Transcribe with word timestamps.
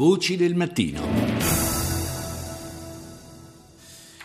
Voci 0.00 0.34
del 0.34 0.54
mattino. 0.54 1.02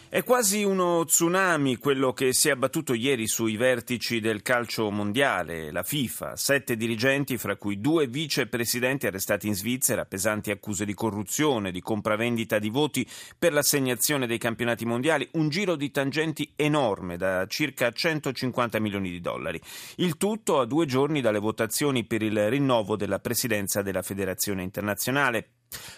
È 0.07 0.23
quasi 0.23 0.63
uno 0.63 1.03
tsunami 1.03 1.75
quello 1.75 2.13
che 2.13 2.31
si 2.31 2.47
è 2.47 2.51
abbattuto 2.51 2.93
ieri 2.93 3.27
sui 3.27 3.57
vertici 3.57 4.21
del 4.21 4.41
calcio 4.41 4.89
mondiale, 4.89 5.73
la 5.73 5.83
FIFA. 5.83 6.37
Sette 6.37 6.77
dirigenti, 6.77 7.37
fra 7.37 7.57
cui 7.57 7.81
due 7.81 8.07
vicepresidenti 8.07 9.05
arrestati 9.05 9.47
in 9.47 9.55
Svizzera, 9.55 10.05
pesanti 10.05 10.49
accuse 10.49 10.85
di 10.85 10.93
corruzione, 10.93 11.71
di 11.71 11.81
compravendita 11.81 12.57
di 12.57 12.69
voti 12.69 13.05
per 13.37 13.51
l'assegnazione 13.51 14.27
dei 14.27 14.37
campionati 14.37 14.85
mondiali, 14.85 15.27
un 15.33 15.49
giro 15.49 15.75
di 15.75 15.91
tangenti 15.91 16.53
enorme 16.55 17.17
da 17.17 17.45
circa 17.47 17.91
150 17.91 18.79
milioni 18.79 19.09
di 19.09 19.19
dollari. 19.19 19.59
Il 19.97 20.15
tutto 20.15 20.61
a 20.61 20.65
due 20.65 20.85
giorni 20.85 21.19
dalle 21.19 21.39
votazioni 21.39 22.05
per 22.05 22.21
il 22.21 22.49
rinnovo 22.49 22.95
della 22.95 23.19
presidenza 23.19 23.81
della 23.81 24.03
Federazione 24.03 24.63
internazionale 24.63 25.54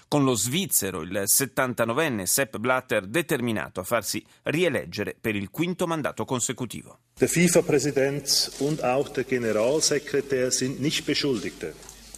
con 0.07 0.23
lo 0.23 0.35
svizzero, 0.35 1.01
il 1.01 1.23
79enne 1.25 2.23
Sepp 2.23 2.57
Blatter, 2.57 3.05
determinato 3.05 3.79
a 3.81 3.83
farsi 3.83 4.23
rieleggere 4.43 5.15
per 5.19 5.35
il 5.35 5.49
quinto 5.49 5.87
mandato 5.87 6.25
consecutivo. 6.25 6.99
Der 7.19 7.27
FIFA-Präsident 7.27 8.51
und 8.59 8.83
auch 8.83 9.09
der 9.09 9.23
Generalsekretär 9.23 10.51
sind 10.51 10.79
nicht 10.79 11.05
Beschuldigte. 11.05 11.73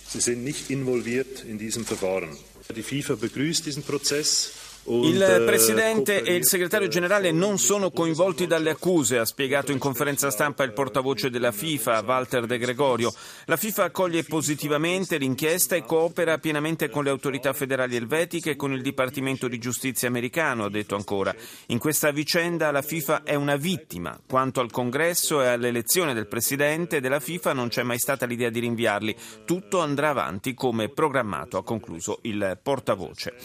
Sie 0.08 0.20
sind 0.20 0.44
nicht 0.44 0.70
involviert 0.70 1.44
in 1.44 1.58
diesem 1.58 1.86
Verfahren. 1.86 2.36
Die 2.76 2.84
FIFA 2.84 3.16
begrüßt 3.16 3.66
diesen 3.66 3.84
Prozess. 3.84 4.52
Il 4.91 5.21
eh, 5.21 5.41
Presidente 5.41 6.23
e 6.23 6.34
il 6.34 6.48
Segretario 6.48 6.88
Generale 6.88 7.31
non 7.31 7.59
sono 7.59 7.91
coinvolti 7.91 8.47
dalle 8.47 8.71
accuse, 8.71 9.20
ha 9.20 9.25
spiegato 9.25 9.71
in 9.71 9.77
conferenza 9.77 10.31
stampa 10.31 10.63
il 10.63 10.73
portavoce 10.73 11.30
della 11.30 11.52
FIFA, 11.52 12.02
Walter 12.03 12.47
De 12.47 12.57
Gregorio. 12.57 13.13
La 13.45 13.55
FIFA 13.55 13.83
accoglie 13.83 14.23
positivamente 14.23 15.17
l'inchiesta 15.17 15.75
e 15.75 15.83
coopera 15.83 16.39
pienamente 16.39 16.89
con 16.89 17.03
le 17.03 17.11
autorità 17.11 17.53
federali 17.53 17.97
elvetiche 17.97 18.52
e 18.52 18.55
con 18.55 18.73
il 18.73 18.81
Dipartimento 18.81 19.47
di 19.47 19.59
Giustizia 19.59 20.07
americano, 20.07 20.66
ha 20.66 20.71
detto 20.71 20.95
ancora. 20.95 21.35
In 21.67 21.77
questa 21.77 22.09
vicenda 22.09 22.71
la 22.71 22.81
FIFA 22.81 23.21
è 23.21 23.36
una 23.36 23.58
vittima. 23.58 24.19
Quanto 24.27 24.59
al 24.59 24.71
congresso 24.71 25.44
e 25.44 25.49
all'elezione 25.49 26.16
del 26.16 26.25
Presidente 26.25 26.99
della 26.99 27.19
FIFA 27.19 27.53
non 27.53 27.67
c'è 27.67 27.83
mai 27.83 27.99
stata 27.99 28.25
l'idea 28.25 28.49
di 28.49 28.59
rinviarli. 28.59 29.16
Tutto 29.45 29.81
andrà 29.81 30.09
avanti 30.09 30.55
come 30.55 30.89
programmato, 30.89 31.58
ha 31.58 31.64
concluso 31.64 32.17
il 32.23 32.58
portavoce. 32.64 33.36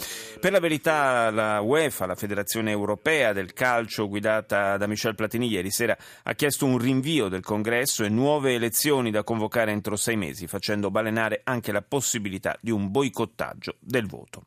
Per 0.41 0.51
la 0.51 0.61
verità 0.61 1.33
la 1.35 1.61
UEFA, 1.61 2.07
la 2.07 2.15
Federazione 2.15 2.71
Europea 2.71 3.33
del 3.33 3.53
Calcio 3.53 4.09
guidata 4.09 4.79
da 4.79 4.87
Michel 4.87 5.15
Platini 5.15 5.49
ieri 5.49 5.71
sera, 5.71 5.97
ha 6.23 6.33
chiesto 6.35 6.65
un 6.65 6.79
rinvio 6.79 7.29
del 7.29 7.43
congresso 7.43 8.05
e 8.05 8.09
nuove 8.09 8.55
elezioni 8.55 9.11
da 9.11 9.25
convocare 9.25 9.73
entro 9.73 9.97
sei 9.97 10.17
mesi, 10.17 10.47
facendo 10.47 10.91
balenare 10.91 11.43
anche 11.45 11.73
la 11.73 11.83
possibilità 11.83 12.57
di 12.61 12.71
un 12.71 12.91
boicottaggio 12.91 13.77
del 13.81 14.07
voto. 14.07 14.45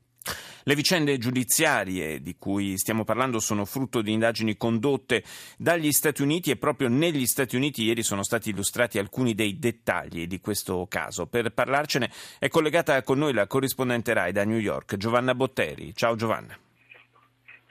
Le 0.64 0.76
vicende 0.76 1.18
giudiziarie 1.18 2.22
di 2.22 2.36
cui 2.38 2.78
stiamo 2.78 3.06
parlando 3.06 3.40
sono 3.40 3.64
frutto 3.64 4.02
di 4.02 4.12
indagini 4.12 4.58
condotte 4.58 5.24
dagli 5.58 5.94
Stati 5.94 6.22
Uniti 6.22 6.52
e 6.52 6.58
proprio 6.58 6.90
negli 6.90 7.26
Stati 7.26 7.56
Uniti 7.56 7.84
ieri 7.84 8.04
sono 8.04 8.22
stati 8.22 8.50
illustrati 8.50 9.00
alcuni 9.00 9.34
dei 9.34 9.60
dettagli 9.60 10.28
di 10.28 10.42
questo 10.42 10.86
caso. 10.90 11.26
Per 11.28 11.54
parlarcene 11.54 12.12
è 12.38 12.50
collegata 12.50 13.02
con 13.04 13.18
noi 13.18 13.32
la 13.32 13.48
corrispondente 13.48 14.14
RAI 14.14 14.34
da 14.34 14.44
New 14.44 14.60
York, 14.60 14.98
Giovanna 14.98 15.34
Botteri. 15.34 15.94
Ciao 15.96 16.16
Giovanna. 16.16 16.67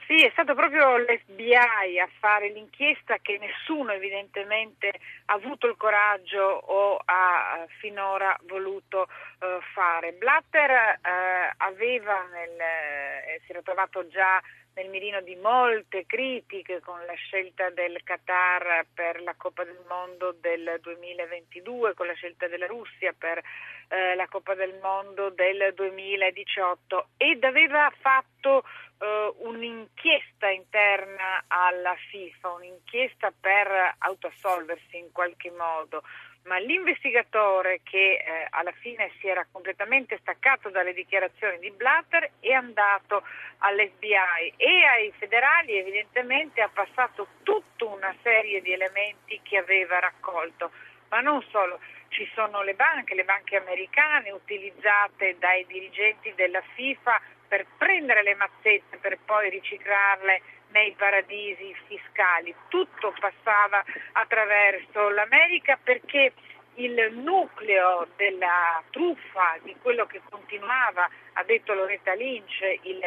Sì, 0.07 0.23
è 0.23 0.29
stato 0.31 0.55
proprio 0.55 0.95
l'FBI 0.99 1.99
a 1.99 2.09
fare 2.19 2.47
l'inchiesta 2.47 3.17
che 3.17 3.37
nessuno 3.39 3.91
evidentemente 3.91 4.87
ha 5.25 5.33
avuto 5.33 5.67
il 5.67 5.75
coraggio 5.75 6.41
o 6.41 6.97
ha 7.03 7.57
eh, 7.57 7.67
finora 7.79 8.33
voluto 8.43 9.01
uh, 9.01 9.59
fare. 9.73 10.13
Blatter 10.13 10.97
uh, 11.01 11.53
aveva 11.57 12.25
nel, 12.31 12.57
eh, 12.57 13.41
si 13.43 13.51
era 13.51 13.61
trovato 13.61 14.07
già 14.07 14.41
nel 14.75 14.89
mirino 14.89 15.21
di 15.21 15.35
molte 15.35 16.05
critiche 16.05 16.79
con 16.79 17.03
la 17.05 17.15
scelta 17.15 17.69
del 17.71 17.99
Qatar 18.03 18.85
per 18.93 19.21
la 19.23 19.33
Coppa 19.35 19.63
del 19.63 19.83
Mondo 19.89 20.35
del 20.39 20.77
2022, 20.81 21.95
con 21.95 22.05
la 22.05 22.13
scelta 22.13 22.47
della 22.47 22.67
Russia 22.67 23.13
per 23.17 23.41
eh, 23.89 24.15
la 24.15 24.27
Coppa 24.27 24.53
del 24.53 24.77
Mondo 24.81 25.31
del 25.31 25.73
2018 25.73 27.07
ed 27.17 27.43
aveva 27.43 27.91
fatto 27.99 28.63
eh, 28.99 29.33
un'inchiesta 29.37 30.49
interna 30.49 31.43
alla 31.47 31.95
FIFA, 32.09 32.49
un'inchiesta 32.53 33.31
per 33.39 33.95
autoassolversi 33.97 34.97
in 34.97 35.11
qualche 35.11 35.51
modo, 35.51 36.03
ma 36.43 36.57
l'investigatore 36.57 37.81
che 37.83 38.13
eh, 38.13 38.47
alla 38.49 38.71
fine 38.71 39.11
si 39.19 39.27
era 39.27 39.45
completamente 39.51 40.17
staccato 40.21 40.69
dalle 40.69 40.93
dichiarazioni 40.93 41.59
di 41.59 41.71
Blatter 41.71 42.31
è 42.39 42.51
andato 42.51 43.23
all'FBI 43.59 44.53
e 44.55 44.83
ai 44.85 45.11
federali 45.17 45.75
evidentemente 45.75 46.61
ha 46.61 46.69
passato 46.69 47.27
tutta 47.43 47.85
una 47.85 48.15
serie 48.23 48.61
di 48.61 48.71
elementi 48.71 49.39
che 49.43 49.57
aveva 49.57 49.99
raccolto, 49.99 50.71
ma 51.09 51.19
non 51.19 51.43
solo. 51.49 51.79
Ci 52.09 52.25
sono 52.33 52.63
le 52.63 52.73
banche, 52.73 53.15
le 53.15 53.25
banche 53.25 53.57
americane 53.57 54.31
utilizzate 54.31 55.35
dai 55.37 55.65
dirigenti 55.65 56.33
della 56.35 56.61
FIFA 56.75 57.21
per 57.47 57.65
prendere 57.77 58.23
le 58.23 58.35
mazzette 58.35 58.97
per 58.97 59.17
poi 59.25 59.49
riciclarle 59.49 60.41
nei 60.69 60.93
paradisi 60.97 61.75
fiscali. 61.87 62.53
Tutto 62.67 63.13
passava 63.19 63.83
attraverso 64.13 65.09
l'America 65.09 65.77
perché 65.81 66.33
il 66.75 67.11
nucleo 67.13 68.07
della 68.15 68.81
truffa, 68.91 69.57
di 69.63 69.75
quello 69.81 70.05
che 70.05 70.21
continuava, 70.29 71.09
ha 71.33 71.43
detto 71.43 71.73
Loretta 71.73 72.13
Lynch, 72.13 72.61
il 72.81 73.01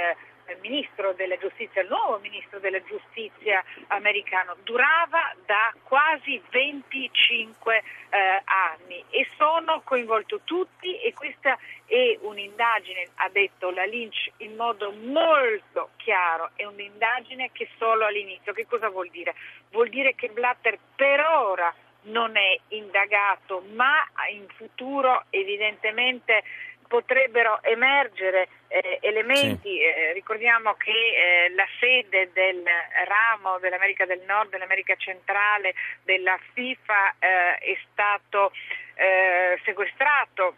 ministro 0.60 1.12
della 1.12 1.36
giustizia, 1.36 1.82
il 1.82 1.88
nuovo 1.88 2.18
ministro 2.18 2.58
della 2.58 2.82
giustizia 2.82 3.62
americano, 3.88 4.56
durava 4.62 5.34
da 5.46 5.74
quasi 5.82 6.40
25 6.50 7.76
eh, 7.76 8.42
anni 8.44 9.04
e 9.10 9.28
sono 9.36 9.82
coinvolti 9.84 10.40
tutti 10.44 11.00
e 11.00 11.12
questa 11.12 11.58
è 11.86 12.18
un'indagine, 12.20 13.08
ha 13.16 13.28
detto 13.30 13.70
la 13.70 13.84
Lynch 13.84 14.30
in 14.38 14.54
modo 14.54 14.92
molto 14.92 15.90
chiaro, 15.96 16.50
è 16.54 16.64
un'indagine 16.64 17.50
che 17.52 17.68
solo 17.78 18.06
all'inizio. 18.06 18.52
Che 18.52 18.66
cosa 18.66 18.88
vuol 18.88 19.08
dire? 19.10 19.34
Vuol 19.70 19.88
dire 19.88 20.14
che 20.14 20.28
Blatter 20.28 20.78
per 20.94 21.20
ora 21.20 21.74
non 22.02 22.36
è 22.36 22.58
indagato, 22.68 23.62
ma 23.74 24.06
in 24.30 24.46
futuro 24.56 25.24
evidentemente 25.30 26.42
potrebbero 26.90 27.62
emergere 27.62 28.48
eh, 28.66 28.98
elementi, 29.00 29.70
sì. 29.70 29.80
eh, 29.80 30.12
ricordiamo 30.12 30.74
che 30.74 30.90
eh, 30.90 31.54
la 31.54 31.66
sede 31.78 32.32
del 32.32 32.64
ramo 33.06 33.60
dell'America 33.60 34.06
del 34.06 34.22
Nord, 34.26 34.50
dell'America 34.50 34.96
centrale 34.96 35.72
della 36.02 36.36
FIFA 36.52 37.14
eh, 37.20 37.58
è 37.58 37.78
stato 37.92 38.50
eh, 38.94 39.60
sequestrato 39.62 40.56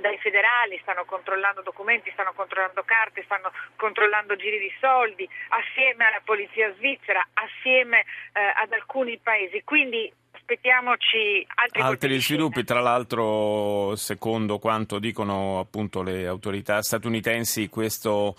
dai 0.00 0.18
federali, 0.18 0.78
stanno 0.82 1.06
controllando 1.06 1.62
documenti, 1.62 2.10
stanno 2.12 2.34
controllando 2.34 2.82
carte, 2.84 3.22
stanno 3.22 3.50
controllando 3.76 4.36
giri 4.36 4.58
di 4.58 4.72
soldi, 4.78 5.26
assieme 5.48 6.04
alla 6.04 6.20
polizia 6.22 6.70
svizzera, 6.74 7.26
assieme 7.32 8.00
eh, 8.00 8.52
ad 8.54 8.70
alcuni 8.70 9.16
paesi. 9.16 9.62
Quindi 9.64 10.12
aspettiamoci 10.48 11.46
altri, 11.56 11.82
altri 11.82 12.20
sviluppi, 12.22 12.64
tra 12.64 12.80
l'altro 12.80 13.94
secondo 13.96 14.58
quanto 14.58 14.98
dicono 14.98 15.58
appunto 15.58 16.00
le 16.00 16.26
autorità 16.26 16.80
statunitensi 16.80 17.68
questo 17.68 18.34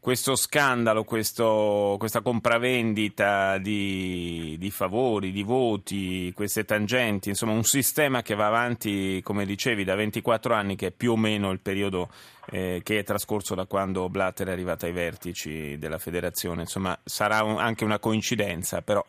questo 0.00 0.34
scandalo, 0.34 1.04
questo, 1.04 1.96
questa 1.98 2.22
compravendita 2.22 3.58
di, 3.58 4.56
di, 4.58 4.70
favori, 4.70 5.30
di 5.30 5.42
voti, 5.42 6.32
queste 6.34 6.64
tangenti, 6.64 7.28
insomma 7.28 7.52
un 7.52 7.64
sistema 7.64 8.22
che 8.22 8.34
va 8.34 8.46
avanti, 8.46 9.20
come 9.22 9.44
dicevi, 9.44 9.84
da 9.84 9.94
24 9.96 10.54
anni, 10.54 10.74
che 10.74 10.86
è 10.86 10.90
più 10.90 11.12
o 11.12 11.16
meno 11.18 11.50
il 11.50 11.60
periodo 11.60 12.08
eh, 12.50 12.80
che 12.82 13.00
è 13.00 13.04
trascorso 13.04 13.54
da 13.54 13.66
quando 13.66 14.08
Blatter 14.08 14.48
è 14.48 14.52
arrivato 14.52 14.86
ai 14.86 14.92
vertici 14.92 15.76
della 15.76 15.98
federazione. 15.98 16.62
Insomma 16.62 16.98
sarà 17.04 17.42
un, 17.42 17.58
anche 17.58 17.84
una 17.84 17.98
coincidenza, 17.98 18.80
però 18.80 19.04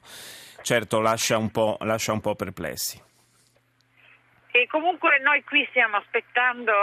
certo 0.62 1.00
lascia 1.02 1.38
un 1.38 1.52
po', 1.52 1.78
lascia 1.82 2.12
un 2.12 2.22
po 2.22 2.36
perplessi. 2.36 3.02
E 4.54 4.68
comunque 4.68 5.18
noi 5.20 5.44
qui 5.46 5.66
stiamo 5.70 5.96
aspettando 5.96 6.74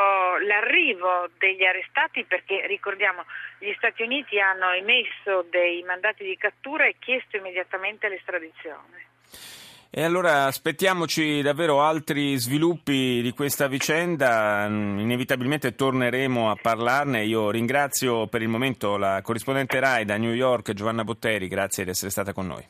l'arrivo 0.41 1.29
degli 1.39 1.65
arrestati 1.65 2.25
perché 2.25 2.67
ricordiamo 2.67 3.25
gli 3.59 3.73
Stati 3.77 4.03
Uniti 4.03 4.41
hanno 4.41 4.73
emesso 4.73 5.45
dei 5.51 5.83
mandati 5.83 6.25
di 6.25 6.37
cattura 6.39 6.87
e 6.87 6.97
chiesto 6.99 7.37
immediatamente 7.37 8.09
l'estradizione. 8.09 9.07
E 9.91 10.03
allora 10.03 10.45
aspettiamoci 10.45 11.43
davvero 11.43 11.83
altri 11.83 12.37
sviluppi 12.37 13.21
di 13.21 13.33
questa 13.33 13.69
vicenda, 13.69 14.67
inevitabilmente 14.67 15.75
torneremo 15.75 16.51
a 16.51 16.57
parlarne. 16.61 17.25
Io 17.25 17.51
ringrazio 17.51 18.27
per 18.29 18.41
il 18.41 18.49
momento 18.49 18.97
la 18.97 19.21
corrispondente 19.23 19.81
RAI 19.81 20.05
da 20.05 20.17
New 20.17 20.33
York 20.33 20.73
Giovanna 20.73 21.05
Botteri, 21.05 21.49
grazie 21.49 21.85
di 21.85 21.91
essere 21.91 22.11
stata 22.11 22.33
con 22.33 22.47
noi. 22.47 22.67